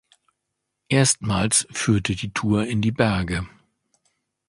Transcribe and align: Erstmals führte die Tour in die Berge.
Erstmals 0.89 1.67
führte 1.69 2.15
die 2.15 2.31
Tour 2.33 2.65
in 2.65 2.81
die 2.81 2.91
Berge. 2.91 3.47